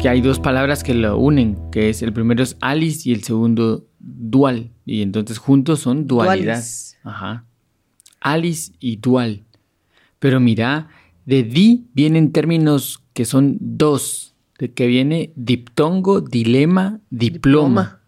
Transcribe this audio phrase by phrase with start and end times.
[0.00, 3.22] que hay dos palabras que lo unen, que es el primero es Alice y el
[3.22, 4.70] segundo dual.
[4.86, 6.54] Y entonces juntos son dualidad.
[6.54, 6.98] Dualis.
[7.04, 7.44] Ajá.
[8.20, 9.44] Alice y dual.
[10.18, 10.88] Pero mira,
[11.26, 18.00] de di vienen términos que son dos, de que viene diptongo, dilema, diploma.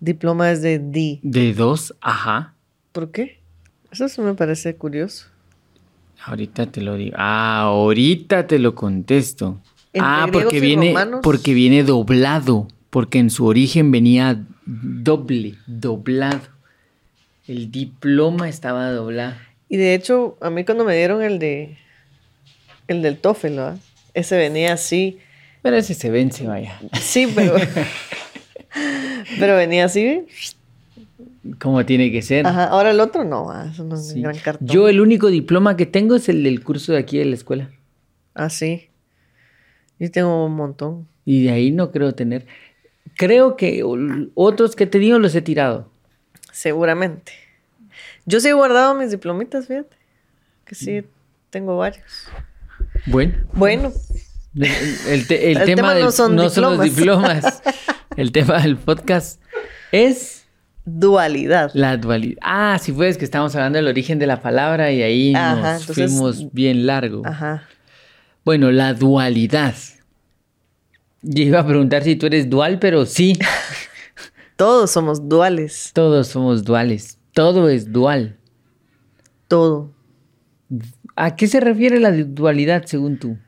[0.00, 1.20] Diploma es de di.
[1.22, 2.56] De dos, ajá.
[2.90, 3.40] ¿Por qué?
[3.92, 5.26] Eso sí me parece curioso.
[6.24, 7.14] Ahorita te lo digo.
[7.18, 9.60] Ah, ahorita te lo contesto.
[9.98, 11.20] Ah, porque viene, romanos.
[11.22, 12.68] porque viene doblado.
[12.90, 16.40] Porque en su origen venía doble, doblado.
[17.46, 19.34] El diploma estaba doblado.
[19.68, 21.76] Y de hecho, a mí cuando me dieron el de
[22.88, 23.78] el del TOEFL, ¿verdad?
[24.14, 25.18] ese venía así.
[25.62, 26.78] Pero ese se vence, vaya.
[27.00, 27.54] Sí, pero
[29.38, 30.24] pero venía así.
[31.60, 32.46] Como tiene que ser.
[32.46, 32.66] Ajá.
[32.66, 34.16] Ahora el otro no, ah, eso no es Sí.
[34.16, 34.68] un gran cartón.
[34.68, 37.70] Yo el único diploma que tengo es el del curso de aquí de la escuela.
[38.34, 38.88] Ah, sí.
[40.02, 41.06] Yo tengo un montón.
[41.24, 42.44] Y de ahí no creo tener.
[43.16, 43.82] Creo que
[44.34, 45.88] otros que te digo los he tirado.
[46.50, 47.32] Seguramente.
[48.26, 49.96] Yo sí he guardado mis diplomitas, fíjate.
[50.64, 51.04] Que sí,
[51.50, 52.26] tengo varios.
[53.06, 53.34] Bueno.
[53.52, 53.92] Bueno,
[54.56, 54.64] El,
[55.08, 56.84] el te- el El tema, tema del- no son los diplomas.
[56.96, 57.62] diplomas.
[58.16, 59.40] El tema del podcast
[59.92, 60.44] es
[60.84, 61.70] dualidad.
[61.74, 62.38] la dualidad.
[62.42, 65.80] Ah, sí, pues que estamos hablando del origen de la palabra y ahí Ajá, nos
[65.82, 67.22] entonces- fuimos bien largo.
[67.24, 67.62] Ajá.
[68.44, 69.74] Bueno, la dualidad.
[71.22, 73.38] Yo iba a preguntar si tú eres dual, pero sí,
[74.56, 75.90] Todos somos duales.
[75.92, 77.18] todos somos duales.
[77.32, 78.38] Todo es dual.
[79.48, 79.92] Todo.
[81.16, 83.38] ¿A qué se refiere la dualidad según tú?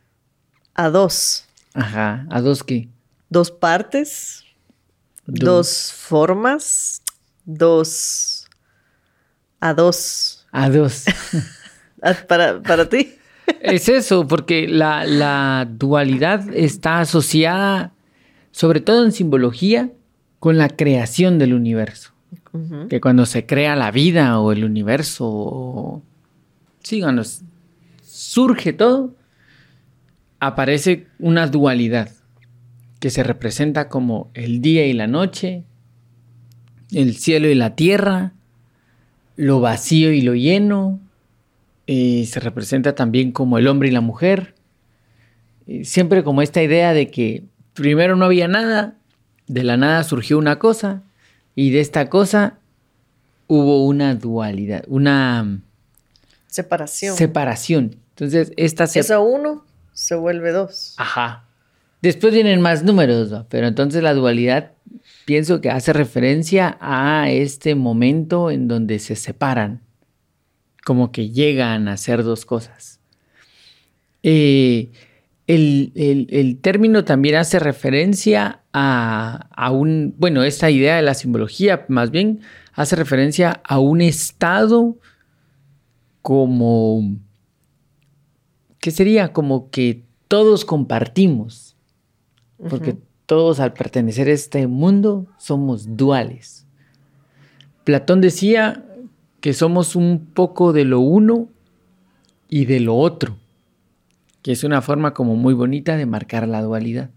[0.75, 1.45] A dos.
[1.75, 2.89] Ajá, ¿a dos qué?
[3.29, 4.45] Dos partes.
[5.27, 5.45] Dos.
[5.45, 7.03] Dos formas.
[7.45, 8.47] Dos.
[9.61, 10.47] A dos.
[10.53, 11.05] A dos.
[12.07, 13.15] Ah, Para, para ti.
[13.61, 17.93] Es eso, porque la, la dualidad está asociada,
[18.53, 19.91] sobre todo en simbología,
[20.39, 22.13] con la creación del universo.
[22.89, 26.03] Que cuando se crea la vida o el universo, o...
[26.83, 27.23] sí, cuando
[28.03, 29.15] surge todo,
[30.39, 32.11] aparece una dualidad
[33.01, 35.65] que se representa como el día y la noche,
[36.93, 38.35] el cielo y la tierra,
[39.37, 41.01] lo vacío y lo lleno,
[41.87, 44.55] y se representa también como el hombre y la mujer.
[45.67, 48.97] Y siempre como esta idea de que primero no había nada,
[49.47, 51.03] de la nada surgió una cosa,
[51.55, 52.59] y de esta cosa
[53.47, 55.61] hubo una dualidad, una
[56.47, 57.17] Separación.
[57.17, 57.97] separación.
[58.11, 59.01] Entonces, esta se...
[59.01, 60.95] Eso uno se vuelve dos.
[60.99, 61.45] Ajá.
[62.01, 63.47] Después vienen más números, ¿no?
[63.49, 64.73] pero entonces la dualidad
[65.25, 69.81] pienso que hace referencia a este momento en donde se separan,
[70.85, 73.01] como que llegan a ser dos cosas.
[74.23, 74.91] Eh,
[75.47, 81.15] el, el- el término también hace referencia a, a un, bueno, esta idea de la
[81.15, 82.41] simbología más bien
[82.73, 84.97] hace referencia a un estado
[86.23, 87.17] como,
[88.81, 89.33] ¿qué sería?
[89.33, 91.77] Como que todos compartimos,
[92.71, 92.97] porque
[93.27, 96.67] todos al pertenecer a este mundo somos duales.
[97.85, 98.85] Platón decía
[99.45, 101.51] que somos un poco de lo uno
[102.49, 103.37] y de lo otro,
[104.41, 107.11] que es una forma como muy bonita de marcar la dualidad.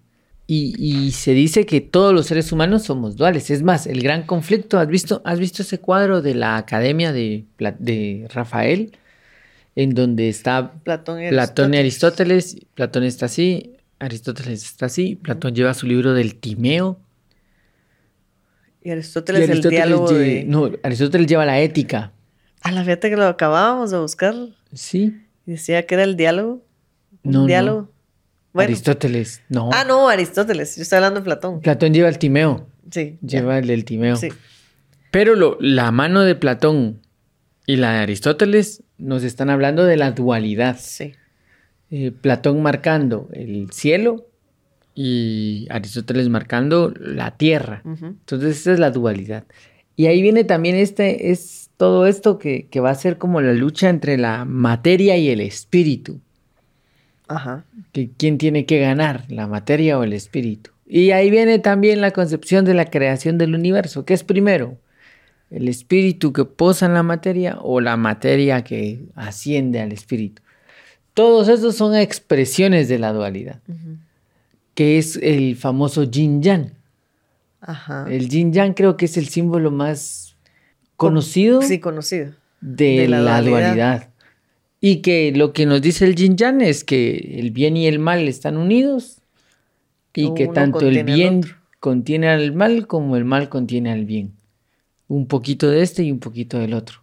[0.46, 3.50] Y, y se dice que todos los seres humanos somos duales.
[3.50, 7.46] Es más, el gran conflicto, ¿has visto, has visto ese cuadro de la Academia de,
[8.34, 8.92] Rafael?
[9.78, 12.58] En donde está Platón y Platón y Aristóteles.
[12.74, 15.16] Platón está así, Aristóteles está así.
[15.16, 17.00] Platón lleva su libro del Timeo.
[18.84, 20.44] Y Aristóteles, y el Aristóteles diálogo lle- de...
[20.44, 22.12] No, Aristóteles lleva la ética.
[22.62, 24.36] A la fíjate que lo acabábamos de buscar.
[24.74, 25.22] Sí.
[25.46, 26.64] Decía que era el diálogo.
[27.24, 27.46] No, no.
[27.46, 27.92] diálogo.
[28.54, 28.68] Bueno.
[28.70, 29.70] Aristóteles, no.
[29.74, 30.76] Ah, no, Aristóteles.
[30.76, 31.62] Yo estoy hablando de Platón.
[31.62, 32.68] Platón lleva el Timeo.
[32.92, 33.18] Sí.
[33.22, 33.40] ya.
[33.40, 34.16] Lleva el del Timeo.
[34.16, 34.30] Sí.
[35.12, 37.02] Pero lo- la mano de Platón
[37.66, 40.78] y la de Aristóteles nos están hablando de la dualidad.
[40.80, 41.14] Sí.
[41.92, 44.28] Eh, Platón marcando el cielo
[44.96, 47.82] y Aristóteles marcando la tierra.
[47.86, 49.44] Entonces esa es la dualidad.
[49.98, 53.52] Y ahí viene también este, es todo esto que, que va a ser como la
[53.52, 56.22] lucha entre la materia y el espíritu.
[57.28, 57.66] Ajá.
[57.92, 60.70] Que quién tiene que ganar, la materia o el espíritu.
[60.86, 64.06] Y ahí viene también la concepción de la creación del universo.
[64.06, 64.78] ¿Qué es primero?
[65.50, 70.44] ¿El espíritu que posa en la materia o la materia que asciende al espíritu?
[71.16, 73.62] Todos esos son expresiones de la dualidad,
[74.76, 76.77] que es el famoso yin yang.
[77.62, 78.06] Ajá.
[78.10, 80.36] El yin yang creo que es el símbolo más
[80.96, 82.34] conocido Sí, conocido.
[82.62, 83.60] de, de la, la dualidad.
[83.76, 84.10] dualidad.
[84.80, 88.00] Y que lo que nos dice el yin yang es que el bien y el
[88.00, 89.20] mal están unidos,
[90.14, 91.42] Y que tanto el bien
[91.80, 94.34] contiene al mal como el mal contiene al bien.
[95.08, 97.00] Un poquito de este y un poquito del otro.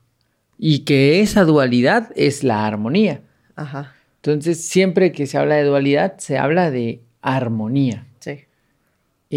[0.59, 3.21] Y que esa dualidad es la armonía.
[3.57, 3.95] Ajá.
[4.17, 8.07] Entonces, siempre que se habla de dualidad, se habla de armonía.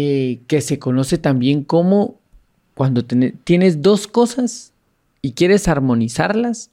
[0.00, 2.20] Eh, que se conoce también como
[2.74, 4.72] cuando tienes dos cosas
[5.22, 6.70] y quieres armonizarlas,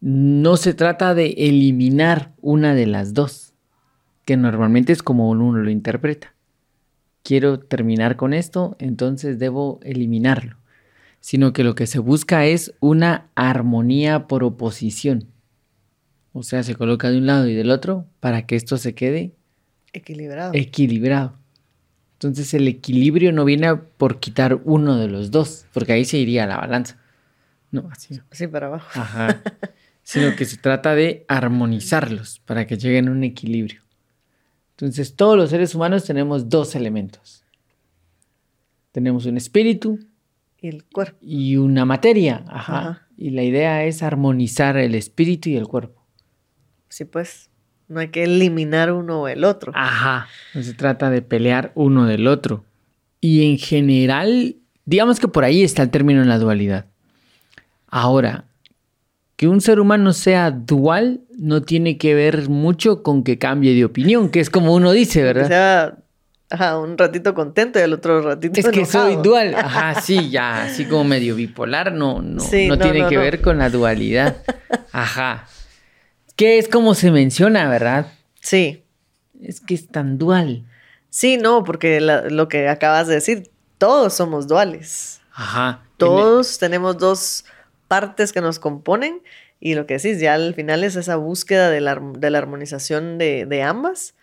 [0.00, 3.52] no se trata de eliminar una de las dos,
[4.24, 6.34] que normalmente es como uno lo interpreta.
[7.22, 10.56] Quiero terminar con esto, entonces debo eliminarlo,
[11.20, 15.28] sino que lo que se busca es una armonía por oposición.
[16.32, 19.30] O sea, se coloca de un lado y del otro para que esto se quede
[19.92, 20.50] Equilibrado.
[20.54, 21.43] equilibrado.
[22.24, 26.46] Entonces el equilibrio no viene por quitar uno de los dos, porque ahí se iría
[26.46, 26.98] la balanza.
[27.70, 28.20] No, así.
[28.30, 28.88] Sí, para abajo.
[28.98, 29.42] Ajá.
[30.02, 33.82] Sino que se trata de armonizarlos para que lleguen a un equilibrio.
[34.70, 37.44] Entonces todos los seres humanos tenemos dos elementos.
[38.92, 39.98] Tenemos un espíritu
[40.60, 41.18] Y el cuerpo.
[41.20, 42.44] y una materia.
[42.48, 42.78] Ajá.
[42.78, 43.08] Ajá.
[43.16, 46.04] Y la idea es armonizar el espíritu y el cuerpo.
[46.88, 47.50] Sí, pues.
[47.94, 49.70] No hay que eliminar uno o el otro.
[49.74, 50.26] Ajá.
[50.52, 52.64] No se trata de pelear uno del otro.
[53.20, 56.86] Y en general, digamos que por ahí está el término en la dualidad.
[57.86, 58.46] Ahora,
[59.36, 63.84] que un ser humano sea dual no tiene que ver mucho con que cambie de
[63.84, 65.46] opinión, que es como uno dice, ¿verdad?
[65.46, 65.94] sea
[66.50, 69.54] ajá, un ratito contento y el otro ratito Es que soy dual.
[69.54, 73.14] Ajá, sí, ya, así como medio bipolar, no, no, Sí, no, no, tiene no, que
[73.14, 73.20] no.
[73.20, 74.36] ver con la dualidad.
[74.90, 75.46] Ajá.
[76.36, 78.06] Que es como se menciona, ¿verdad?
[78.40, 78.82] Sí.
[79.42, 80.64] Es que es tan dual.
[81.10, 85.20] Sí, no, porque la- lo que acabas de decir, todos somos duales.
[85.32, 85.82] Ajá.
[85.96, 87.44] Todos tenemos dos
[87.88, 89.22] partes que nos componen
[89.60, 93.18] y lo que decís, ya al final es esa búsqueda de la, de la armonización
[93.18, 94.14] de, de ambas.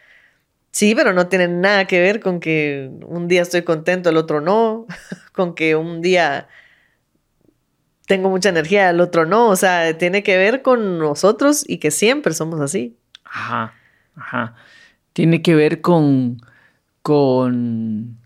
[0.72, 4.40] Sí, pero no tiene nada que ver con que un día estoy contento, el otro
[4.42, 4.86] no,
[5.34, 6.48] con que un día
[8.12, 11.92] tengo mucha energía, el otro no, o sea, tiene que ver con nosotros y que
[11.92, 12.98] siempre somos así.
[13.24, 13.74] Ajá,
[14.18, 14.54] ajá.
[15.14, 16.42] Tiene que ver con,
[17.02, 18.18] con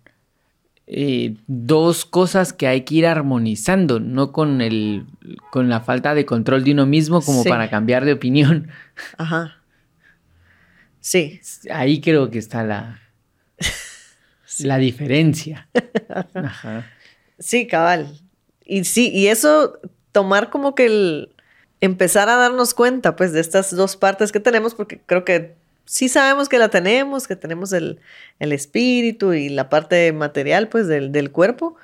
[0.87, 5.05] eh, dos cosas que hay que ir armonizando, no con el,
[5.51, 7.49] con la falta de control de uno mismo como Sí.
[7.49, 8.69] para cambiar de opinión.
[9.19, 9.57] Ajá.
[10.99, 11.39] Sí,
[11.71, 13.01] Ahí creo que está la,
[14.61, 15.67] la diferencia.
[16.33, 16.87] Ajá.
[17.37, 18.07] Sí, cabal.
[18.65, 19.79] Y sí, y eso,
[20.11, 21.35] tomar como que el
[21.81, 26.09] empezar a darnos cuenta, pues, de estas dos partes que tenemos, porque creo que sí
[26.09, 27.99] sabemos que la tenemos, que tenemos el,
[28.39, 31.75] el espíritu y la parte material, pues, del, del cuerpo.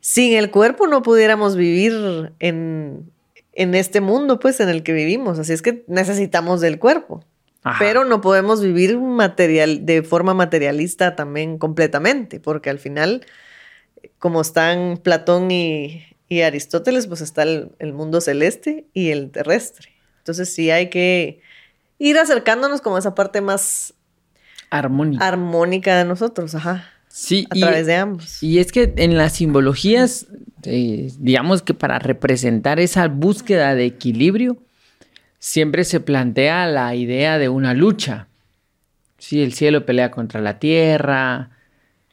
[0.00, 3.10] Sin el cuerpo no pudiéramos vivir en,
[3.52, 5.38] en este mundo, pues, en el que vivimos.
[5.38, 7.24] Así es que necesitamos del cuerpo.
[7.62, 7.78] Ajá.
[7.78, 13.26] Pero no podemos vivir material, de forma materialista también completamente, porque al final,
[14.18, 19.88] como están Platón y, y Aristóteles, pues está el, el mundo celeste y el terrestre.
[20.18, 21.40] Entonces sí hay que
[21.98, 23.92] ir acercándonos como a esa parte más
[24.70, 25.26] Armónica.
[25.26, 28.40] armónica de nosotros, ajá, Sí, a y- través de ambos.
[28.42, 30.28] Y es que en las simbologías,
[30.62, 34.56] eh, digamos que para representar esa búsqueda de equilibrio,
[35.40, 38.28] siempre se plantea la idea de una lucha.
[39.18, 41.50] Sí, el cielo pelea contra la tierra,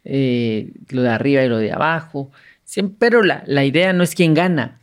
[0.03, 2.31] eh, lo de arriba y lo de abajo.
[2.99, 4.81] Pero la, la idea no es quién gana,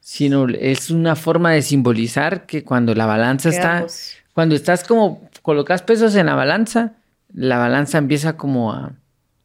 [0.00, 3.86] sino es una forma de simbolizar que cuando la balanza está,
[4.34, 6.94] cuando estás como, colocas pesos en la balanza,
[7.32, 8.92] la balanza empieza como a...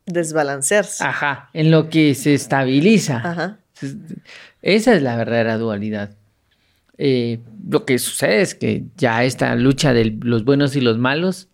[0.06, 1.04] Desbalancearse.
[1.04, 3.18] Ajá, en lo que se estabiliza.
[3.18, 3.58] Ajá.
[4.62, 6.12] Esa es la verdadera dualidad.
[6.98, 11.48] Eh, lo que sucede es que ya esta lucha de los buenos y los malos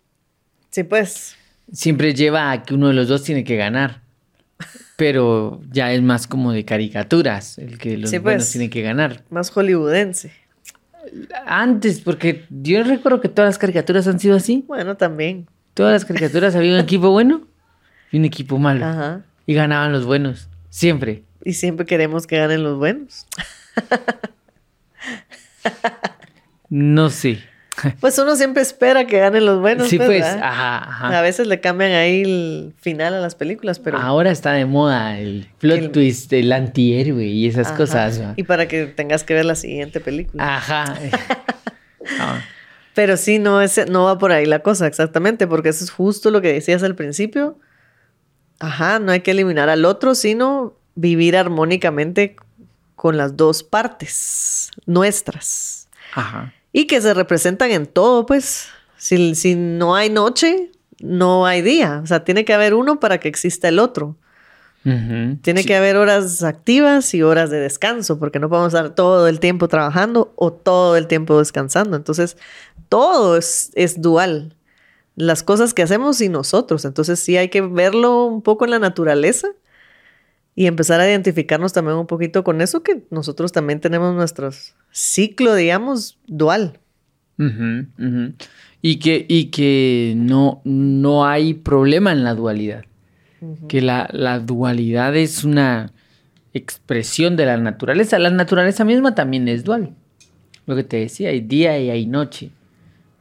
[0.70, 1.36] Sí, pues.
[1.72, 3.99] siempre lleva a que uno de los dos tiene que ganar.
[5.00, 8.52] Pero ya es más como de caricaturas, el que los Sí, buenos pues.
[8.52, 9.24] tienen que ganar.
[9.30, 10.30] Más hollywoodense.
[11.46, 14.62] Antes, porque yo recuerdo que todas las caricaturas han sido así.
[14.68, 15.46] Bueno, también.
[15.72, 17.46] Todas las caricaturas había un equipo bueno
[18.12, 18.84] y un equipo malo.
[18.84, 19.22] Ajá.
[19.46, 21.22] Y ganaban los buenos, siempre.
[21.46, 23.26] Y siempre queremos que ganen los buenos.
[26.68, 27.38] No sé.
[28.00, 29.88] Pues uno siempre espera que ganen los buenos.
[29.88, 30.38] sí, pues, ¿verdad?
[30.42, 31.18] ajá, ajá.
[31.18, 33.98] A veces le cambian ahí el final a las películas, pero...
[33.98, 37.76] Ahora está de moda el plot El- twist, el antihéroe y esas Ajá.
[37.76, 38.20] cosas.
[38.20, 38.34] ¿va?
[38.36, 40.56] Y para que tengas que ver la siguiente película.
[40.56, 40.94] Ajá.
[42.18, 42.40] Ah,
[42.94, 46.30] Pero sí, no, es, no va por ahí la cosa, exactamente, porque eso es justo
[46.30, 47.58] lo que decías al principio.
[48.58, 52.36] Ajá, no hay que eliminar al otro, sino vivir armónicamente
[52.96, 55.88] con las dos partes nuestras.
[56.14, 56.52] Ajá.
[56.72, 58.68] Y que se representan en todo, pues.
[58.96, 62.00] Si, si no hay noche, no hay día.
[62.02, 64.16] O sea, tiene que haber uno para que exista el otro.
[64.82, 69.38] Tiene que haber horas activas y horas de descanso, porque no podemos estar todo el
[69.38, 71.98] tiempo trabajando o todo el tiempo descansando.
[71.98, 72.38] Entonces,
[72.88, 74.56] todo es, es dual.
[75.16, 76.86] Las cosas que hacemos y nosotros.
[76.86, 79.48] Entonces, sí hay que verlo un poco en la naturaleza
[80.60, 84.50] y empezar a identificarnos también un poquito con eso, que nosotros también tenemos nuestro
[84.90, 86.78] ciclo, digamos, dual.
[88.82, 92.84] Y que, y que no, no hay problema en la dualidad
[93.68, 95.92] que la, dualidad es una
[96.52, 98.18] expresión de la naturaleza.
[98.18, 99.94] La naturaleza misma también es dual.
[100.66, 102.50] Lo que te decía, hay día y hay noche.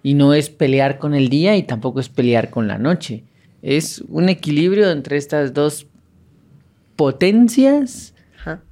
[0.03, 3.23] Y no es pelear con el día y tampoco es pelear con la noche.
[3.61, 5.85] Es un equilibrio entre estas dos
[6.99, 8.13] potencias,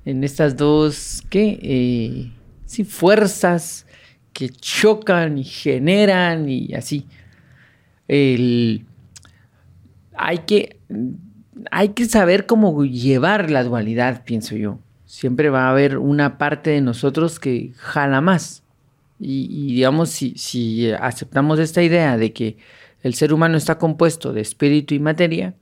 [0.04, 1.58] en estas dos, ¿qué?
[1.62, 2.32] Eh,
[2.66, 3.86] sí, fuerzas
[4.34, 7.06] que chocan y generan y así.
[8.10, 8.86] El,
[10.14, 10.76] hay que
[11.72, 14.80] hay que saber cómo llevar la dualidad, pienso yo.
[15.06, 18.62] Siempre va a haber una parte de nosotros que jala más.
[19.22, 22.58] Y, digamos, si, aceptamos esta idea de que
[23.04, 25.56] el ser humano está compuesto de espíritu y materia,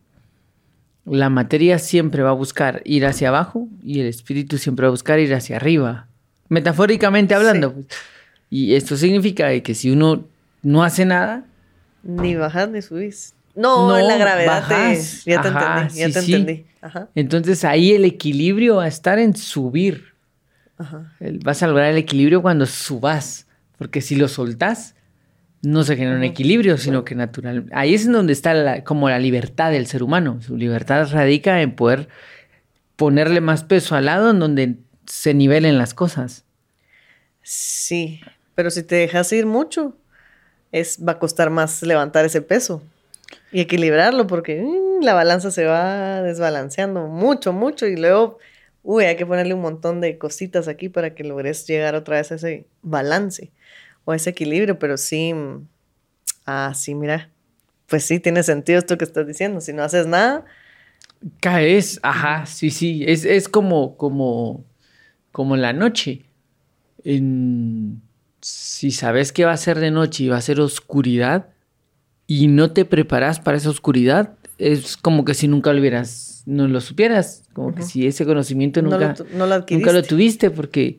[1.06, 4.92] la materia siempre va a buscar ir hacia abajo y el espíritu siempre va a
[4.92, 6.08] buscar ir hacia arriba.
[6.50, 7.74] Metafóricamente hablando.
[7.74, 7.88] Pues.
[8.50, 10.26] Y esto significa que si uno
[10.64, 11.46] no hace nada...
[12.04, 13.34] Ni bajas ni subís.
[13.56, 14.64] No, en la gravedad
[15.26, 16.66] Ya te entendí, ya te entendí.
[17.16, 20.14] Entonces ahí el equilibrio va a estar en subir.
[21.44, 23.48] Vas a lograr el equilibrio cuando subas.
[23.78, 24.95] Porque si lo soltás,
[25.66, 27.66] no se genera un equilibrio, sino que natural.
[27.72, 30.42] Ahí es en donde está como la libertad del ser humano.
[30.42, 32.08] Su libertad radica en poder
[32.96, 36.46] ponerle más peso al lado en donde se nivelen las cosas.
[37.42, 38.22] Sí,
[38.56, 39.96] pero si te dejas ir mucho,
[40.72, 42.82] es, va a costar más levantar ese peso.
[43.52, 48.40] Y equilibrarlo porque mm, la balanza se va desbalanceando mucho, mucho y luego,
[48.84, 52.32] uy, hay que ponerle un montón de cositas aquí para que logres llegar otra vez
[52.32, 53.52] a ese balance
[54.06, 55.68] o ese equilibrio, pero sí, mm,
[56.46, 57.30] ah, sí, mira,
[57.88, 60.46] pues sí, tiene sentido esto que estás diciendo, si no haces nada.
[61.40, 64.64] Caes, ajá, sí, sí, es, es como, como,
[65.32, 66.24] como la noche.
[67.04, 68.02] En,
[68.42, 71.50] si sabes que va a ser de noche y va a ser oscuridad,
[72.28, 76.68] y no te preparas para esa oscuridad, es como que si nunca lo hubieras, no
[76.68, 80.98] lo supieras, como que si ese conocimiento nunca, no lo, nunca lo tuviste, porque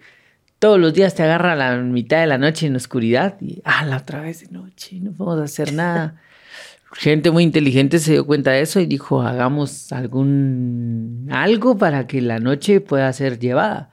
[0.67, 3.85] todos los días te agarra a la mitad de la noche en oscuridad y, ah,
[3.85, 6.17] la otra vez de noche, no podemos hacer nada.
[6.93, 12.21] Gente muy inteligente se dio cuenta de eso y dijo, hagamos algún, algo para que
[12.21, 13.93] la noche pueda ser llevada.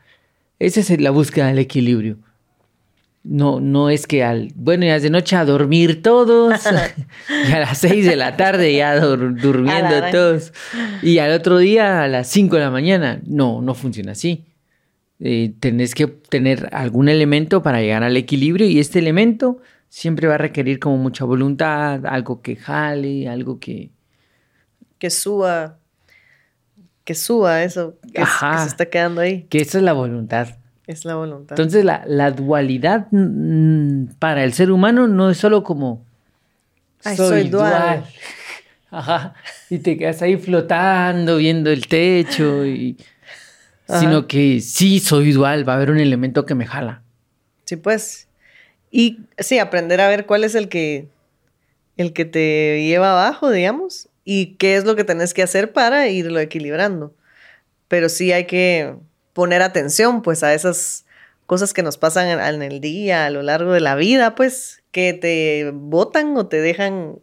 [0.58, 2.18] Esa es la búsqueda del equilibrio.
[3.24, 6.60] No, no es que al, bueno, ya de noche a dormir todos,
[7.48, 10.53] y a las seis de la tarde ya durmiendo todos,
[11.03, 13.22] y al otro día a las cinco de la mañana.
[13.27, 14.48] No, no funciona así.
[15.25, 20.36] Eh, tenés que tener algún elemento para llegar al equilibrio y este elemento siempre va
[20.36, 23.89] a requerir como mucha voluntad, algo que jale, algo que...
[24.98, 25.77] Que suba,
[27.06, 29.44] que suba eso que se está quedando ahí.
[29.44, 30.58] Que esa es la voluntad.
[30.88, 31.58] Es la voluntad.
[31.58, 36.06] Entonces la, dualidad mm, para el ser humano no es solo como
[37.15, 38.03] soy, dual.
[38.92, 39.36] Ajá.
[39.70, 42.98] Y te quedas ahí flotando, viendo el techo, y...
[43.88, 47.04] sino que sí soy dual, va a haber un elemento que me jala.
[47.66, 48.28] Sí, pues.
[48.92, 51.08] Y sí, aprender a ver cuál es el que,
[51.98, 56.08] el que te lleva abajo, digamos, y qué es lo que tenés que hacer para
[56.08, 57.13] irlo equilibrando.
[57.88, 58.96] Pero sí hay que
[59.34, 61.06] poner atención pues a esas
[61.46, 65.13] cosas que nos pasan en, el día, a lo largo de la vida, pues que
[65.13, 67.20] te botan o te dejan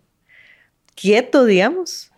[0.95, 2.11] quieto, digamos.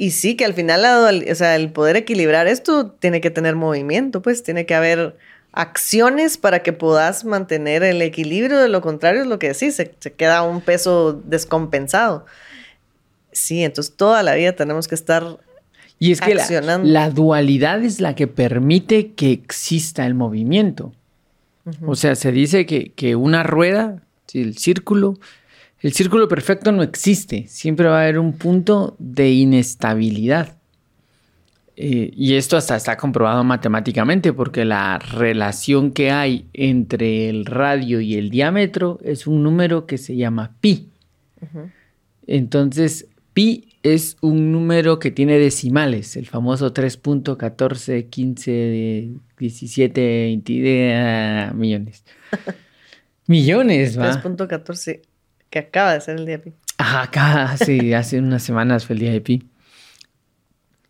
[0.00, 0.82] Y sí, que al final,
[1.30, 5.18] o sea, el poder equilibrar esto tiene que tener movimiento, pues tiene que haber
[5.52, 9.94] acciones para que puedas mantener el equilibrio, de lo contrario es lo que decís, se,
[9.98, 12.24] se queda un peso descompensado.
[13.30, 15.36] Sí, entonces toda la vida tenemos que estar
[15.98, 20.94] y es que la, dualidad es la que permite que exista el movimiento.
[21.86, 24.02] O sea, se dice que, una rueda,
[24.32, 25.18] el círculo,
[25.80, 27.46] el círculo perfecto no existe.
[27.48, 30.58] Siempre va a haber un punto de inestabilidad.
[31.76, 38.02] Eh, y esto hasta está comprobado matemáticamente porque la relación que hay entre el radio
[38.02, 40.90] y el diámetro es un número que se llama pi.
[42.26, 49.08] Entonces, pi es un número que tiene decimales, el famoso 3.14, 15,
[49.38, 50.00] 17,
[50.44, 52.04] 20 millones.
[53.26, 54.22] millones, va.
[54.22, 55.00] 3.14,
[55.50, 56.52] que acaba de ser el día pi.
[56.78, 59.42] Ajá, acá sí, hace unas semanas fue el día de pi.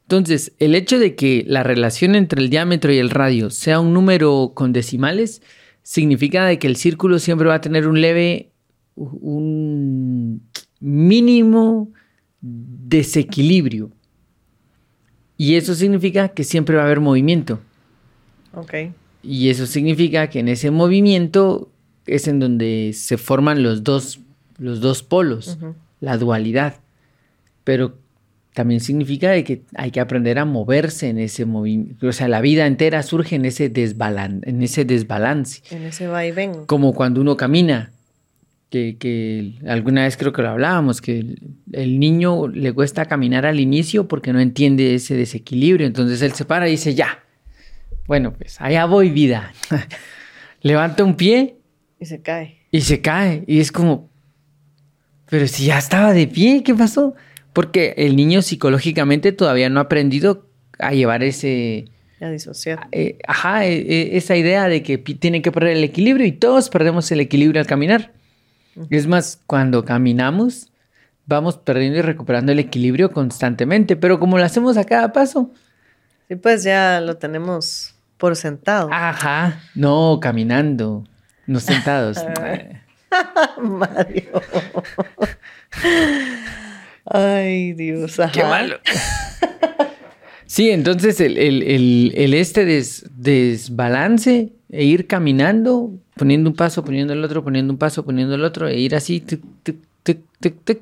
[0.02, 3.94] Entonces, el hecho de que la relación entre el diámetro y el radio sea un
[3.94, 5.42] número con decimales
[5.82, 8.50] significa de que el círculo siempre va a tener un leve,
[8.96, 10.42] un
[10.80, 11.92] mínimo
[12.40, 13.90] desequilibrio.
[15.36, 17.60] Y eso significa que siempre va a haber movimiento.
[18.54, 18.74] Ok.
[19.22, 21.70] Y eso significa que en ese movimiento
[22.06, 24.20] es en donde se forman los dos,
[24.60, 25.58] los dos polos,
[26.00, 26.76] la dualidad.
[27.64, 27.94] Pero
[28.54, 32.06] también significa de que hay que aprender a moverse en ese movimiento.
[32.06, 35.62] O sea, la vida entera surge en ese, desbalan en ese desbalance.
[35.70, 36.66] En ese vaivén.
[36.66, 37.92] Como cuando uno camina.
[38.68, 41.38] Que, que, alguna vez creo que lo hablábamos, que el,
[41.72, 45.88] el, niño le cuesta caminar al inicio porque no entiende ese desequilibrio.
[45.88, 47.18] Entonces él se para y dice, ya.
[48.06, 49.52] Bueno, pues allá voy vida.
[50.62, 51.56] Levanta un pie.
[51.98, 52.58] Y se cae.
[52.70, 53.42] Y se cae.
[53.46, 54.09] Y es como,
[55.30, 57.14] pero si ya estaba de pie, ¿qué pasó?
[57.52, 60.46] Porque el niño psicológicamente todavía no ha aprendido
[60.78, 61.86] a llevar ese...
[62.20, 62.88] A disociar.
[62.92, 67.10] Eh, ajá, eh, esa idea de que tiene que perder el equilibrio y todos perdemos
[67.12, 68.12] el equilibrio al caminar.
[68.76, 68.86] Uh -huh.
[68.90, 70.70] Es más, cuando caminamos,
[71.26, 75.50] vamos perdiendo y recuperando el equilibrio constantemente, pero como lo hacemos a cada paso.
[76.28, 78.90] Sí, pues ya lo tenemos por sentado.
[78.92, 81.04] Ajá, no, caminando,
[81.46, 82.18] no sentados.
[83.60, 84.42] Mario.
[87.04, 88.18] Ay, Dios.
[88.20, 88.32] Ajá.
[88.32, 88.78] Qué malo.
[90.50, 96.84] Sí, entonces el, el, el, el este des, desbalance e ir caminando, poniendo un paso,
[96.84, 100.18] poniendo el otro, poniendo un paso, poniendo el otro, e ir así, tic, tic, tic,
[100.40, 100.80] tic, tic,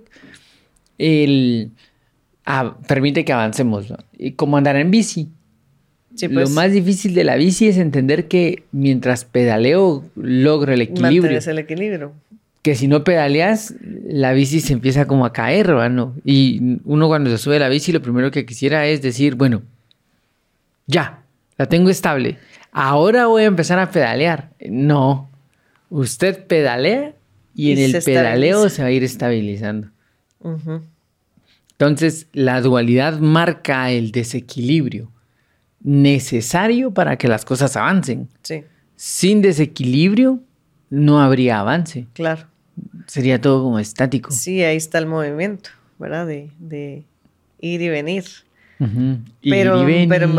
[0.97, 1.73] el,
[2.47, 3.91] ah, permite que avancemos.
[3.91, 3.99] ¿no?
[4.17, 5.29] Y como andar en bici.
[6.19, 10.83] Sí, pues, Lo más difícil de la bici es entender que mientras pedaleo logro el
[10.83, 11.23] equilibrio.
[11.23, 12.13] mantienes el equilibrio.
[12.63, 16.17] Que si no pedaleas, la bici se empieza como a caer, ¿no?
[16.25, 19.63] Y uno cuando se sube a la bici, lo primero que quisiera es decir, bueno,
[20.89, 21.23] ya,
[21.57, 22.37] la tengo estable.
[22.73, 24.51] Ahora voy a empezar a pedalear.
[24.69, 25.31] No,
[25.89, 27.15] usted pedalea
[27.55, 29.87] y, en el pedaleo se va a ir estabilizando.
[31.71, 35.13] Entonces, la dualidad marca el desequilibrio
[35.89, 38.29] necesario para que las cosas avancen.
[38.43, 38.63] Sí,
[38.97, 40.41] Sin desequilibrio,
[40.91, 42.07] no habría avance.
[42.13, 42.47] claro.
[43.07, 44.31] Sería todo como estático.
[44.31, 46.27] Sí, ahí está el movimiento, ¿verdad?
[46.29, 47.03] De, de
[47.61, 48.25] ir y venir.
[48.79, 49.19] Ujú.
[49.43, 50.31] Ir Pero- y venir, pero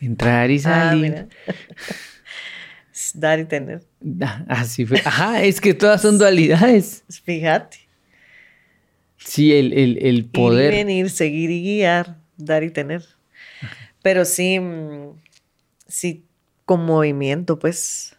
[0.00, 1.26] entrar y Ah, salir.
[3.14, 3.82] Dar y tener.
[4.22, 5.00] Ah, Así fue.
[5.04, 7.04] Ajá, es que todas son dualidades.
[7.24, 7.78] Fíjate.
[9.18, 10.72] Sí, el, el, el Ir y poder.
[10.72, 13.04] venir, seguir y guiar, dar y tener.
[14.06, 15.20] Pero sí, mm,
[15.88, 16.24] sí,
[16.64, 18.14] con movimiento, pues.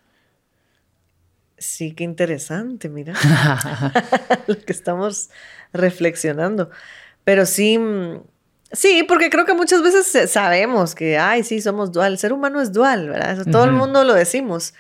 [1.58, 3.14] Sí, qué interesante, mira.
[4.48, 5.30] lo que estamos
[5.72, 6.70] reflexionando.
[7.24, 8.22] Pero sí, mm,
[8.74, 12.12] sí, porque creo que muchas veces sabemos que, ay, sí, somos dual.
[12.12, 13.40] El ser humano es dual, ¿verdad?
[13.40, 14.74] Eso todo el mundo lo decimos.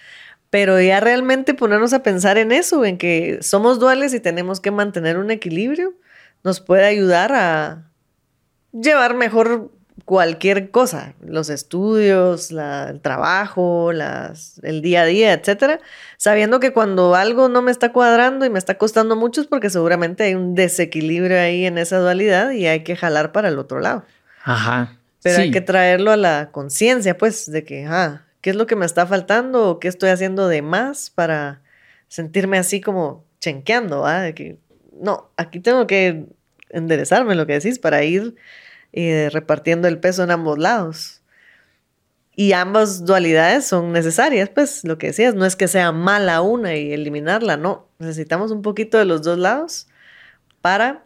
[0.49, 4.71] Pero ya realmente ponernos a pensar en eso, en que somos duales y tenemos que
[4.71, 5.93] mantener un equilibrio,
[6.43, 7.89] nos puede ayudar a
[8.73, 9.71] llevar mejor
[10.07, 15.81] cualquier cosa, los estudios, la- el trabajo, las, el día a día, etcétera,
[16.15, 19.69] sabiendo que cuando algo no me está cuadrando y me está costando mucho es porque
[19.69, 23.81] seguramente hay un desequilibrio ahí en esa dualidad y hay que jalar para el otro
[23.81, 24.05] lado.
[24.45, 24.97] Ajá.
[25.23, 28.77] Pero hay que traerlo a la conciencia, pues, de que, ah, ¿qué es lo que
[28.77, 31.59] me está faltando o qué estoy haciendo de más para
[32.07, 34.21] sentirme así como chenqueando, ah?
[34.21, 34.57] De que,
[35.01, 36.23] no, aquí tengo que
[36.69, 38.35] enderezarme, lo que decís, para ir
[38.99, 41.21] eh, repartiendo el peso en ambos lados.
[42.35, 46.75] Y ambas dualidades son necesarias, pues, lo que decías, no es que sea mala una
[46.75, 49.87] y eliminarla, no, necesitamos un poquito de los dos lados
[50.61, 51.03] para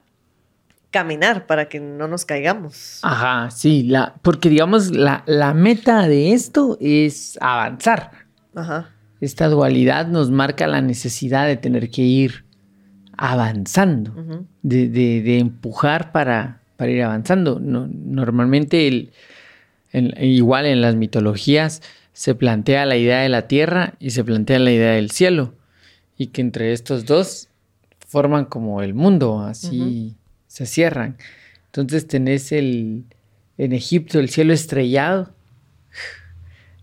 [0.89, 2.99] caminar, para que no nos caigamos.
[3.01, 8.11] Ajá, sí, la, porque digamos, la, la meta de esto es avanzar.
[8.55, 8.89] Ajá.
[9.21, 12.45] Esta dualidad nos marca la necesidad de tener que ir
[13.17, 14.13] avanzando,
[14.63, 17.59] de- de empujar para, para ir avanzando.
[17.59, 19.11] No- normalmente, el-
[20.19, 24.71] igual en las mitologías, se plantea la idea de la tierra y se plantea la
[24.71, 25.53] idea del cielo,
[26.17, 27.49] y que entre estos dos
[28.07, 30.15] forman como el mundo, así
[30.47, 31.17] se cierran.
[31.67, 33.03] Entonces tenés el,
[33.59, 35.35] en Egipto el cielo estrellado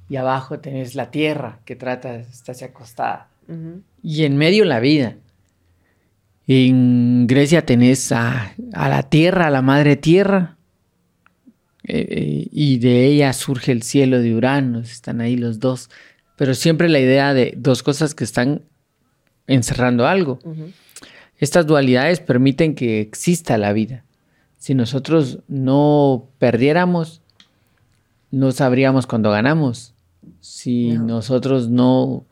[0.08, 3.26] y abajo tenés la tierra que trata de estarse acostada.
[4.04, 5.16] Y en medio la vida.
[6.50, 10.56] En Grecia tenés a, a la tierra, a la madre tierra.
[11.84, 14.80] eh, eh, y de ella surge el cielo de Urano.
[14.80, 15.88] Están ahí los dos.
[16.36, 18.62] Pero siempre la idea de dos cosas que están
[19.46, 20.38] encerrando algo.
[21.38, 24.04] Estas dualidades permiten que exista la vida.
[24.58, 27.22] Si nosotros no perdiéramos,
[28.30, 29.94] no sabríamos cuando ganamos.
[30.40, 31.04] Si No.
[31.04, 32.24] nosotros no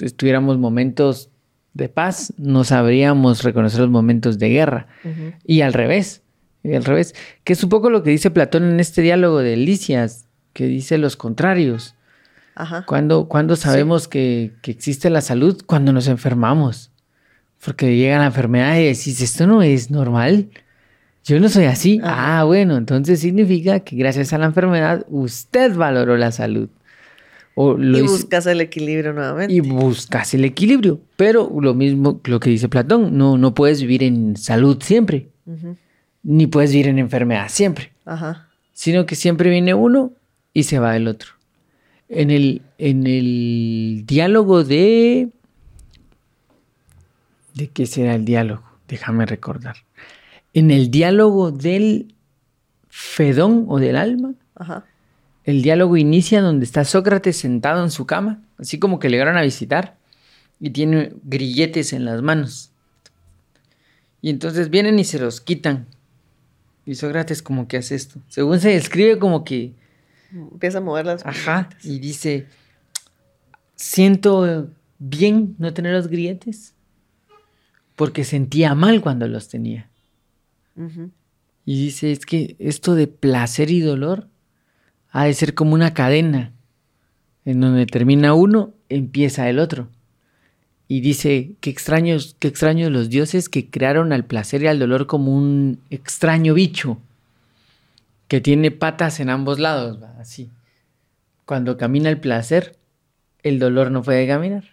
[0.00, 1.30] estuviéramos momentos
[1.74, 4.86] de paz, no sabríamos reconocer los momentos de guerra.
[5.44, 6.22] Y al revés,
[6.62, 9.56] y al revés, que es un poco lo que dice Platón en este diálogo de
[9.56, 11.96] Licias, que dice los contrarios.
[12.54, 12.86] Ajá.
[12.86, 15.60] ¿Cuándo, cuándo sabemos que, que existe la salud?
[15.66, 16.92] Cuando nos enfermamos.
[17.64, 20.50] Porque llega la enfermedad y decís, esto no es normal.
[21.24, 22.00] Yo no soy así.
[22.04, 22.38] Ajá.
[22.38, 26.68] Ah, bueno, entonces significa que gracias a la enfermedad usted valoró la salud.
[27.56, 29.54] O lo y buscas el equilibrio nuevamente.
[29.54, 31.00] y buscas el equilibrio.
[31.16, 35.28] Pero lo mismo, lo que dice Platón, no, no puedes vivir en salud siempre,
[36.22, 38.48] ni puedes vivir en enfermedad siempre, Ajá.
[38.72, 40.12] sino que siempre viene uno
[40.52, 41.30] y se va el otro.
[42.08, 45.28] En el, en el diálogo de...
[47.54, 48.64] ¿De qué será el diálogo?
[48.88, 49.76] Déjame recordar.
[50.54, 52.14] En el diálogo del
[52.88, 54.84] Fedón o del alma, Ajá.
[55.44, 59.36] El diálogo inicia donde está Sócrates sentado en su cama, así como que le llegaron
[59.36, 59.96] a visitar,
[60.58, 62.70] y tiene grilletes en las manos.
[64.22, 65.86] Y entonces vienen y se los quitan.
[66.86, 68.20] Y Sócrates como que hace esto.
[68.28, 69.74] Según se describe como que,
[70.32, 72.46] Empieza a mover las ajá, y dice,
[73.76, 76.74] siento bien no tener los grilletes,
[77.94, 79.90] porque sentía mal cuando los tenía.
[81.64, 84.28] Y dice, es que esto de placer y dolor
[85.14, 86.50] ha de ser como una cadena.
[87.44, 89.88] En donde termina uno, empieza el otro.
[90.88, 95.06] Y dice, qué extraños, qué extraños los dioses que crearon al placer y al dolor
[95.06, 96.98] como un extraño bicho.
[98.28, 100.50] Que tiene patas en ambos lados, va, así.
[101.44, 102.76] Cuando camina el placer,
[103.42, 104.64] el dolor no puede caminar.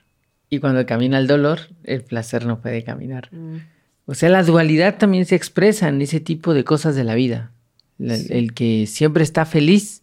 [0.49, 3.29] Y cuando camina el dolor, el placer no puede caminar.
[3.31, 3.57] Mm.
[4.05, 7.51] O sea, la dualidad también se expresa en ese tipo de cosas de la vida.
[7.97, 8.27] La- Sí.
[8.31, 10.00] El que siempre está feliz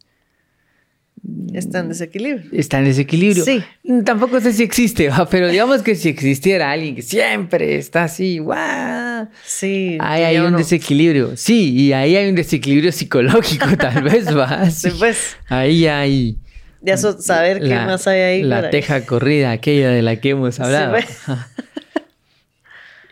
[1.53, 2.49] Está en desequilibrio.
[2.53, 3.45] está en desequilibrio.
[3.45, 3.63] Sí.
[4.05, 5.27] Tampoco sé si existe, ¿va?
[5.31, 9.29] pero digamos que si existiera alguien que siempre está así, ¡guau!
[9.45, 9.97] Sí.
[10.01, 11.37] Ahí hay un desequilibrio.
[11.37, 14.71] Sí, y ahí hay un desequilibrio psicológico, tal vez, ¿va?
[14.71, 14.97] Sí, Sí.
[14.99, 15.37] pues.
[15.49, 16.37] Ahí hay.
[16.81, 18.43] Ya so- saber qué la- más hay ahí.
[18.43, 20.93] La para- teja corrida, aquella de la que hemos hablado.
[20.93, 21.07] pues.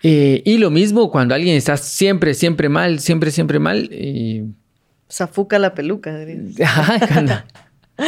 [0.02, 3.88] Eh, y lo mismo cuando alguien está siempre, siempre mal, siempre, siempre mal.
[3.90, 4.44] eh,
[5.10, 6.14] Zafuca la peluca.
[6.62, 7.34] ajá, cuando-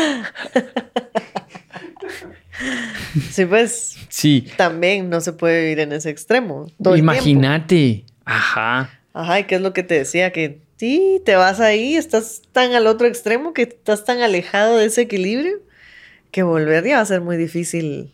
[3.31, 3.97] Sí, pues.
[4.09, 6.67] sí, También no se puede vivir en ese extremo.
[6.97, 8.05] imagínate.
[8.25, 8.91] Ajá.
[9.13, 12.73] Ajá, y qué es lo que te decía, que sí, te vas ahí, estás tan
[12.73, 15.61] al otro extremo, que estás tan alejado de ese equilibrio,
[16.31, 18.13] que volver ya va a ser muy difícil.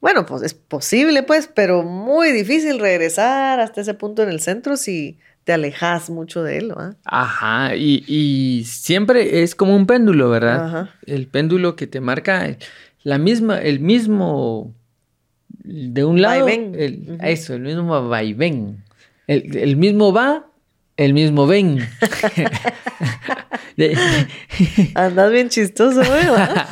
[0.00, 4.76] Bueno, pues es posible, pues, pero muy difícil regresar hasta ese punto en el centro
[4.76, 6.96] si te alejas mucho de él, ¿va?
[7.04, 7.76] Ajá.
[7.76, 10.66] Y, y siempre es como un péndulo, ¿verdad?
[10.66, 10.90] Ajá.
[11.06, 12.56] El péndulo que te marca
[13.04, 14.74] la misma, el mismo.
[15.62, 16.48] De un lado.
[16.48, 17.18] El- Ujú.
[17.22, 18.82] Eso, el mismo vaivén.
[19.28, 20.46] El, el mismo va,
[20.96, 21.78] el mismo ven.
[24.96, 26.66] Andas bien chistoso, güey, ¿va?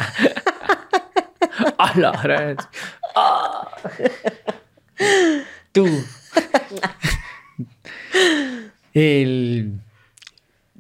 [1.79, 2.57] A la gran-
[3.15, 3.69] Ah.
[5.73, 5.87] Tú.
[8.93, 9.73] El...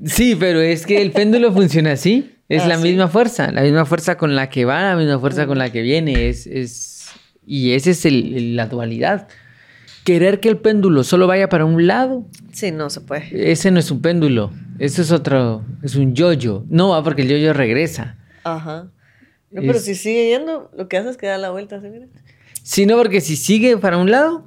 [0.05, 2.31] Sí, pero es que el péndulo funciona así.
[2.49, 2.83] Es Ah, la sí.
[2.83, 5.83] misma fuerza, la misma fuerza con la que va, la misma fuerza con la que
[5.83, 6.29] viene.
[6.29, 7.09] Es, es...
[7.47, 9.29] Y esa es el- el- la dualidad.
[10.05, 13.51] Querer que el péndulo solo vaya para un lado, Sí, no se puede.
[13.51, 14.53] ese no es un péndulo.
[14.79, 16.64] Eso es otro, es un yoyo.
[16.68, 18.16] No va porque el yoyo regresa.
[18.44, 18.88] Ajá.
[19.51, 21.88] No, pero Es- si sigue yendo, lo que hace es que da la vuelta, ¿sí?
[21.88, 22.07] Mira.
[22.62, 24.47] Sino porque si sigue para un lado,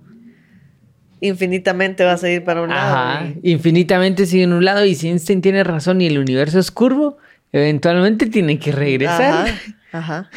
[1.22, 2.96] Infinitamente va a seguir para un lado.
[2.96, 6.60] Ajá, y- infinitamente sigue en un lado y si Einstein tiene razón y el universo
[6.60, 7.18] es curvo,
[7.52, 9.48] eventualmente tiene que regresar.
[9.48, 9.56] Ajá,
[9.92, 10.30] ajá.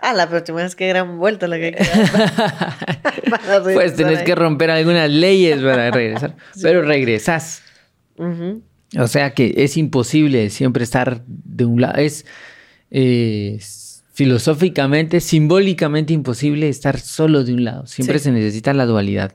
[0.00, 3.62] Ah, la próxima es que gran vuelta la que hay que dar.
[3.74, 4.24] pues tenés ahí.
[4.24, 7.62] que romper algunas leyes para regresar, pero regresas.
[8.16, 8.62] Ujú.
[8.98, 11.96] O sea que es imposible siempre estar de un lado.
[11.98, 12.24] Es
[12.90, 13.58] eh,
[14.12, 17.86] filosóficamente, simbólicamente imposible estar solo de un lado.
[17.86, 18.24] Siempre Sí.
[18.24, 19.32] se necesita la dualidad.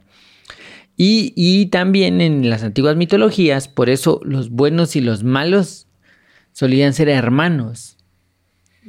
[0.96, 5.88] Y, y también en las antiguas mitologías, por eso los buenos y los malos
[6.52, 7.98] solían ser hermanos.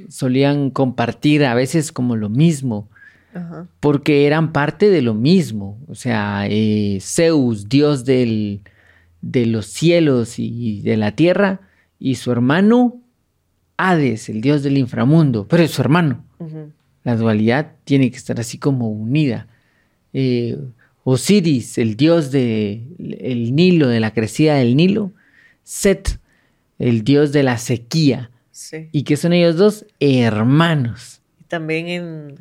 [0.09, 2.89] Solían compartir a veces como lo mismo
[3.33, 3.69] Ajá.
[3.81, 5.79] porque eran parte de lo mismo.
[5.89, 8.61] O sea, eh, Zeus, dios del,
[9.23, 11.61] de los cielos y de la tierra,
[11.99, 13.01] y su hermano
[13.77, 16.25] Hades, el dios del inframundo, pero es su hermano.
[17.03, 19.49] La dualidad tiene que estar así como unida.
[20.13, 20.59] Eh,
[21.05, 22.89] Osiris, el dios del
[23.21, 25.13] el Nilo, de la crecida del Nilo.
[25.63, 26.19] Set,
[26.79, 28.31] el dios de la sequía.
[28.51, 28.89] Sí.
[28.93, 31.21] Y que son ellos dos hermanos.
[31.41, 32.39] Y también en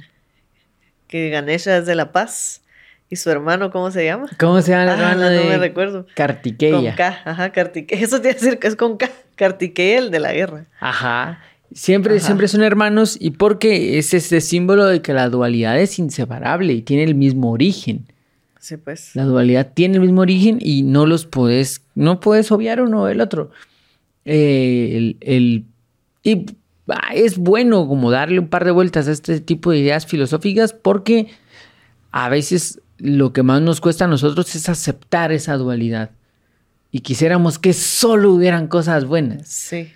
[1.08, 2.62] que Ganesha es de la paz.
[3.10, 4.28] ¿Y su hermano cómo se llama?
[4.39, 6.08] ¿Cómo se llama el Ah, hermano no, de no me recuerdo.
[6.15, 6.71] Kartikeya?
[6.76, 8.02] Con K, ajá, Kartikeya.
[8.02, 9.10] Eso tiene que decir que es con K.
[9.36, 10.65] Kartikeya, el de la guerra.
[10.80, 11.39] Ajá.
[11.73, 12.26] Siempre, Ajá.
[12.26, 16.82] siempre son hermanos y porque es este símbolo de que la dualidad es inseparable y
[16.82, 18.06] tiene el mismo origen.
[18.63, 19.13] Sí, pues.
[19.13, 23.19] La dualidad tiene el mismo origen y no los puedes, no puedes obviar uno del
[23.19, 23.52] otro.
[24.23, 25.65] Eh, el, el-
[26.23, 26.45] y
[26.88, 30.71] ah, es bueno como darle un par de vueltas a este tipo de ideas filosóficas
[30.71, 31.28] porque
[32.12, 36.12] a veces lo que más nos cuesta a nosotros es aceptar esa dualidad.
[36.89, 39.45] Y quisiéramos que solo hubieran cosas buenas.
[39.49, 39.91] Sí.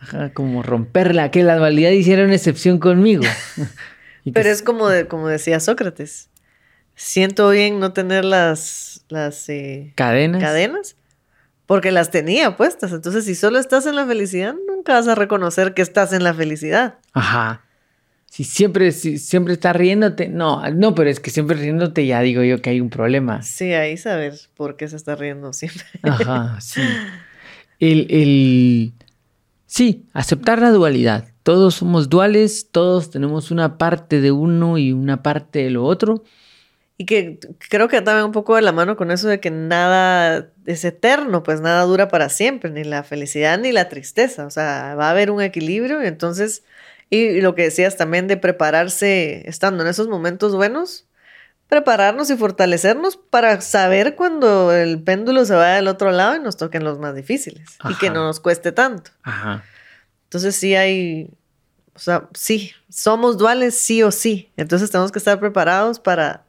[0.00, 3.22] Ajá, como romperla, que la dualidad hiciera una excepción conmigo.
[4.32, 6.30] Pero es como, de, como decía Sócrates.
[7.00, 10.42] Siento bien no tener las, las eh, cadenas.
[10.42, 10.96] cadenas
[11.66, 12.92] porque las tenía puestas.
[12.92, 16.34] Entonces, si solo estás en la felicidad, nunca vas a reconocer que estás en la
[16.34, 16.94] felicidad.
[17.12, 17.62] Ajá.
[18.26, 22.42] Si siempre, si siempre estás riéndote, no, no, pero es que siempre riéndote ya digo
[22.42, 23.42] yo que hay un problema.
[23.42, 25.84] Sí, ahí saber por qué se está riendo siempre.
[26.02, 26.80] Ajá, sí.
[27.78, 28.92] El, el-
[29.66, 31.28] sí, aceptar la dualidad.
[31.42, 36.24] Todos somos duales, todos tenemos una parte de uno y una parte de lo otro.
[37.00, 37.38] Y que
[37.70, 41.44] creo que también un poco de la mano con eso de que nada es eterno,
[41.44, 44.44] pues nada dura para siempre, ni la felicidad ni la tristeza.
[44.44, 46.64] O sea, va a haber un equilibrio y entonces,
[47.08, 51.06] y, y lo que decías también de prepararse, estando en esos momentos buenos,
[51.68, 56.56] prepararnos y fortalecernos para saber cuando el péndulo se vaya del otro lado y nos
[56.56, 58.14] toquen los más difíciles y que Ajá.
[58.14, 59.12] no nos cueste tanto.
[59.22, 59.62] Ajá.
[60.24, 61.30] Entonces sí hay,
[61.94, 64.50] o sea, sí, somos duales sí o sí.
[64.56, 66.44] Entonces tenemos que estar preparados para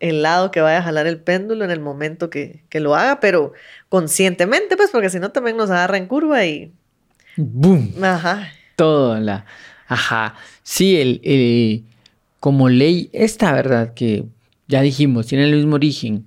[0.00, 3.20] el lado que vaya a jalar el péndulo en el momento que, que lo haga,
[3.20, 3.52] pero
[3.88, 6.72] conscientemente, pues, porque si no también nos agarra en curva y,
[7.36, 7.92] ¡Boom!
[8.02, 9.44] ajá, Todo la.
[9.86, 10.34] Ajá.
[10.62, 11.84] Sí, el, el-
[12.40, 14.24] como ley, esta verdad que
[14.66, 16.26] ya dijimos, tiene el mismo origen.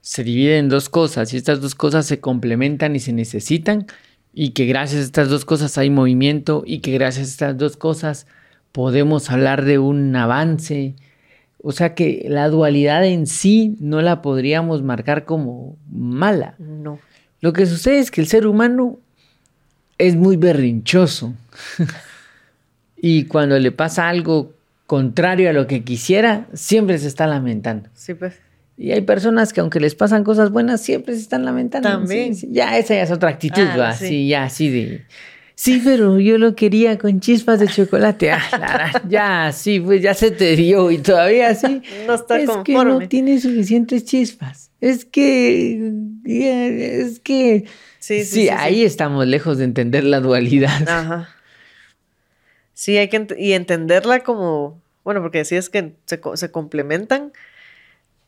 [0.00, 3.86] Se divide en dos cosas y estas dos cosas se complementan y se necesitan.
[4.32, 7.76] Y que gracias a estas dos cosas hay movimiento y que gracias a estas dos
[7.76, 8.26] cosas
[8.72, 10.94] podemos hablar de un avance.
[11.66, 16.54] O sea que la dualidad en sí no la podríamos marcar como mala.
[16.58, 16.98] no.
[17.40, 18.98] Lo que sucede es que el ser humano
[19.98, 21.34] es muy berrinchoso.
[22.96, 24.52] y cuando le pasa algo
[24.86, 27.88] contrario a lo que quisiera, siempre se está lamentando.
[27.94, 28.34] Sí, pues.
[28.76, 31.88] Y hay personas que aunque les pasan cosas buenas, siempre se están lamentando.
[31.88, 32.34] También.
[32.34, 32.48] Sí, sí.
[32.52, 33.92] Ya, esa ya es otra actitud, Ah, va.
[33.92, 34.06] sí.
[34.08, 34.28] Sí.
[34.28, 35.02] ya, así de...
[35.56, 38.32] Sí, pero yo lo quería con chispas de chocolate.
[38.32, 41.80] Ah, la, la, ya, sí, pues ya se te dio y todavía sí.
[42.06, 42.92] No está es que conforme.
[43.04, 44.70] no tiene suficientes chispas.
[44.80, 45.92] Es que...
[46.24, 47.64] Es que...
[48.00, 48.48] Sí, Sí, sí, sí, sí.
[48.50, 50.86] ahí estamos lejos de entender la dualidad.
[50.88, 51.28] Ajá.
[52.74, 57.32] Sí, hay que ent- y entenderla como, bueno, porque decías que se, co- se complementan,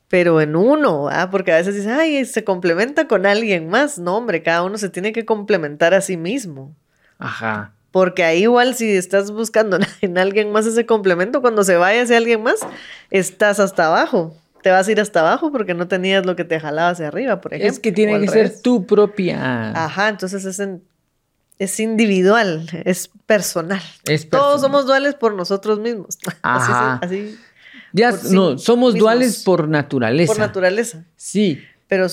[0.09, 1.29] pero en uno, ¿ah?
[1.31, 3.99] Porque a veces dices, ay, se complementa con alguien más.
[3.99, 6.75] No, hombre, cada uno se tiene que complementar a sí mismo.
[7.19, 7.73] Ajá.
[7.91, 12.17] Porque ahí igual si estás buscando en alguien más ese complemento, cuando se vaya ese
[12.17, 12.61] alguien más,
[13.11, 14.37] estás hasta abajo.
[14.63, 17.41] Te vas a ir hasta abajo porque no tenías lo que te jalaba hacia arriba,
[17.41, 17.73] por ejemplo.
[17.73, 19.71] Es que tiene que ser tu propia...
[19.85, 20.83] Ajá, entonces es, en-
[21.59, 23.81] es individual, es personal.
[24.05, 26.19] Es Todos somos duales por nosotros mismos.
[26.43, 26.99] Así, Ajá.
[27.03, 27.39] así
[27.93, 28.99] Ya, sí no, somos mismos.
[28.99, 30.33] duales por naturaleza.
[30.33, 31.05] por naturaleza.
[31.17, 31.63] Sí.
[31.87, 32.09] Pero,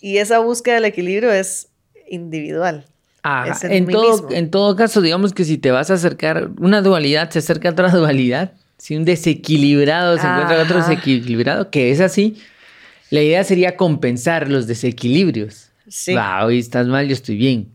[0.00, 1.68] y esa búsqueda del equilibrio es
[2.10, 2.84] individual.
[3.22, 3.58] Ajá.
[3.68, 4.28] En todo, mismo.
[4.32, 7.72] en todo caso, digamos que si te vas a acercar, una dualidad se acerca a
[7.72, 8.52] otra dualidad.
[8.78, 10.88] Si un desequilibrado se encuentra con otro Ajá.
[10.88, 12.38] desequilibrado, que es así,
[13.10, 15.68] la idea sería compensar los desequilibrios.
[15.88, 16.14] Sí.
[16.14, 17.68] Va, hoy estás mal, yo estoy bien.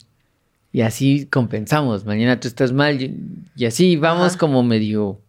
[0.71, 2.05] Y así compensamos.
[2.05, 3.15] Mañana tú estás mal y,
[3.55, 4.37] y así vamos Ajá.
[4.39, 5.19] como medio,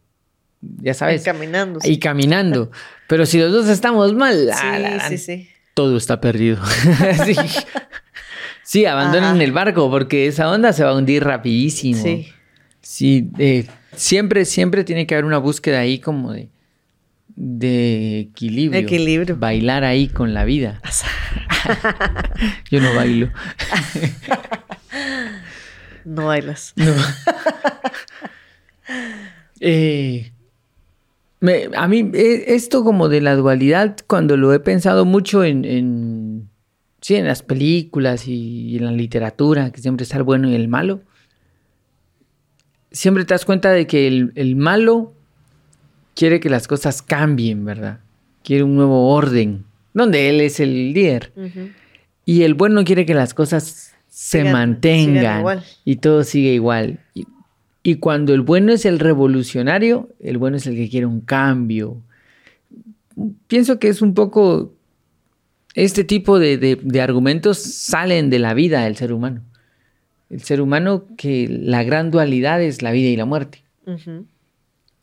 [0.81, 1.79] ya sabes, Caminando.
[1.85, 2.71] y caminando.
[3.07, 5.49] Pero si los dos estamos mal, Sí, la- sí.
[5.75, 6.59] todo está perdido.
[8.67, 8.85] sí.
[8.85, 9.43] Ajá.
[9.43, 12.03] el barco porque esa onda se va a hundir rapidísimo.
[12.03, 12.29] Sí.
[12.83, 16.49] Sí, eh, siempre, siempre tiene que haber una búsqueda ahí como de,
[17.35, 18.81] de equilibrio.
[18.81, 19.37] Equilibrio.
[19.37, 20.81] Bailar ahí con la vida.
[22.71, 23.31] Yo no bailo.
[26.05, 26.73] No bailas.
[26.77, 26.93] No.
[29.61, 30.33] Eh,
[31.41, 35.65] me- a mí, eh, esto como de la dualidad, cuando lo he pensado mucho en,
[35.65, 36.49] en,
[37.07, 40.67] sí, en las películas y en la literatura, que siempre está el bueno y el
[40.67, 41.03] malo,
[42.91, 45.13] siempre te das cuenta de que el, el malo
[46.15, 48.01] quiere que las cosas cambien, ¿verdad?
[48.43, 49.65] Quiere un nuevo orden.
[49.95, 51.33] donde él es el líder.
[52.25, 57.01] Y el bueno quiere que las cosas se Sigan- mantengan sigan y todo sigue igual.
[57.15, 57.27] Y,
[57.83, 62.03] y cuando el bueno es el revolucionario, el bueno es el que quiere un cambio.
[63.47, 64.73] Pienso que es un poco...
[65.77, 69.43] Este tipo de, de- de argumentos salen de la vida del ser humano.
[70.31, 73.63] El ser humano que la gran dualidad es la vida y la muerte.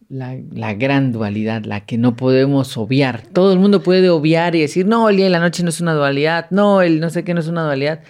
[0.10, 3.24] La, la gran dualidad, la que no podemos obviar.
[3.32, 5.80] Todo el mundo puede obviar y decir, no, el día y la noche no es
[5.80, 8.02] una dualidad, no, el no sé qué no es una dualidad,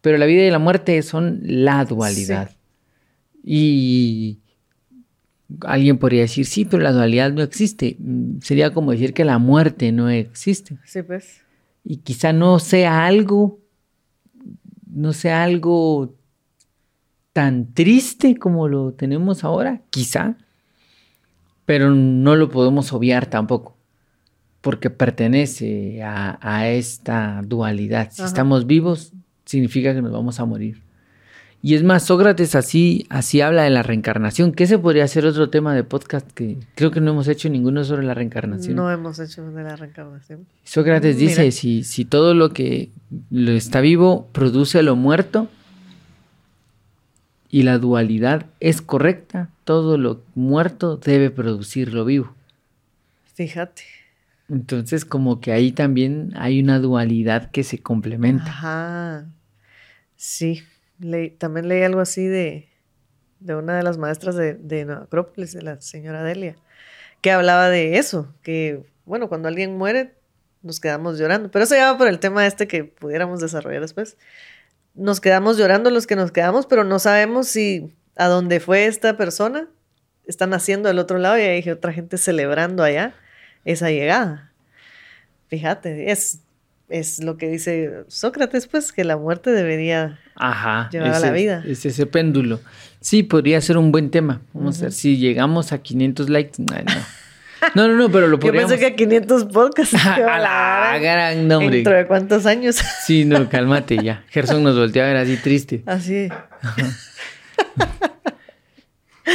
[0.00, 2.50] pero la vida y la muerte son la dualidad.
[3.44, 4.38] Y
[5.60, 7.96] alguien podría decir, sí, pero la dualidad no existe.
[8.00, 10.76] Mm, Sería como decir que la muerte no existe.
[10.84, 11.42] Sí, pues.
[11.88, 13.60] Y quizá no sea algo,
[14.90, 16.16] no sea algo
[17.32, 20.36] tan triste como lo tenemos ahora, quizá,
[21.64, 23.76] pero no lo podemos obviar tampoco,
[24.62, 28.10] porque pertenece a, a esta dualidad.
[28.10, 28.28] Si Ajá.
[28.30, 29.12] estamos vivos,
[29.44, 30.82] significa que nos vamos a morir.
[31.66, 35.50] Y es más, Sócrates así, así habla de la reencarnación, que ese podría ser otro
[35.50, 38.76] tema de podcast que creo que no hemos hecho ninguno sobre la reencarnación.
[38.76, 40.46] No hemos hecho de la reencarnación.
[40.62, 42.90] Sócrates Mm, dice, si, si todo lo que
[43.32, 45.48] lo está vivo produce lo muerto
[47.50, 52.32] y la dualidad es correcta, todo lo muerto debe producir lo vivo.
[53.34, 53.82] Fíjate.
[54.48, 58.50] Entonces como que ahí también hay una dualidad que se complementa.
[58.50, 59.26] Ajá.
[60.14, 60.62] Sí.
[61.00, 62.68] Leí- también leí algo así de,
[63.40, 66.56] de una de las maestras de, de Acrópolis, de la señora Delia,
[67.20, 70.14] que hablaba de eso, que, bueno, cuando alguien muere,
[70.62, 71.50] nos quedamos llorando.
[71.50, 74.16] Pero eso ya va por el tema este que pudiéramos desarrollar después.
[74.94, 79.16] Nos quedamos llorando los que nos quedamos, pero no sabemos si a dónde fue esta
[79.16, 79.68] persona
[80.26, 83.14] están haciendo del otro lado y hay otra gente celebrando allá
[83.64, 84.52] esa llegada.
[85.48, 86.40] Fíjate, es,
[86.88, 90.18] es lo que dice Sócrates, pues, que la muerte debería...
[90.36, 90.88] Ajá.
[90.92, 91.64] Llevar a es la vida.
[91.66, 92.60] Es ese péndulo.
[93.00, 94.42] Sí, podría ser un buen tema.
[94.52, 96.62] Vamos a ver si llegamos a 500 likes.
[96.74, 96.92] Ay, no.
[97.74, 98.70] No, no, no, pero lo Yo podríamos...
[98.70, 99.94] pensé que a 500 podcasts.
[100.04, 101.76] a la gran nombre.
[101.76, 102.76] ¿Dentro de cuántos años?
[103.06, 104.24] Sí, no, cálmate ya.
[104.28, 105.82] Gerson nos volteó a ver así triste.
[105.86, 106.28] Así.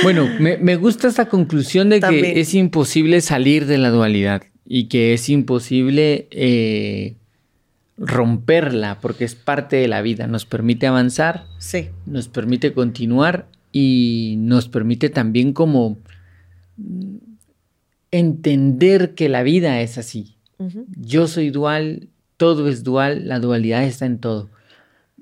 [0.03, 2.33] Bueno, me, me gusta esta conclusión de También.
[2.33, 7.15] que es imposible salir de la dualidad y que es imposible eh,
[8.03, 10.27] romperla porque es parte de la vida.
[10.27, 11.89] Nos permite avanzar, Sí.
[12.05, 15.97] nos permite continuar y nos permite también como
[18.11, 20.35] entender que la vida es así.
[20.95, 24.49] Yo soy dual, todo es dual, la dualidad está en todo.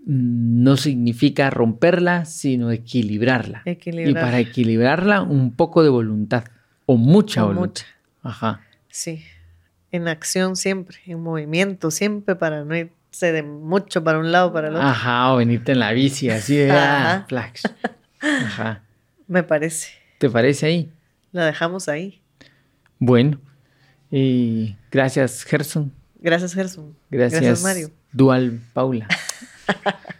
[0.05, 3.63] No significa romperla, sino equilibrarla.
[3.65, 6.45] Y para equilibrarla, un poco de voluntad.
[6.85, 7.83] O mucha O voluntad.
[8.23, 8.61] Ajá.
[8.89, 9.21] Sí.
[9.91, 14.67] En acción siempre, en movimiento siempre para no irse de mucho para un lado para
[14.67, 14.87] el otro.
[14.87, 17.25] Ajá, o venirte en la bici, así de ah, Ajá.
[17.27, 17.63] flash.
[18.21, 18.83] Ajá.
[19.27, 19.89] Me parece.
[20.17, 20.91] ¿Te parece ahí?
[21.31, 22.21] La dejamos ahí.
[22.99, 23.39] Bueno.
[24.11, 25.93] Y gracias, Gerson.
[26.19, 26.95] Gracias, Gerson.
[27.09, 27.91] Gracias, Gracias, Mario.
[28.11, 29.07] Dual Paula.